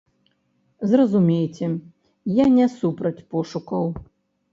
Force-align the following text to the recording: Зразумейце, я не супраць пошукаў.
Зразумейце, 0.93 1.67
я 2.37 2.45
не 2.55 2.65
супраць 2.77 3.25
пошукаў. 3.35 3.85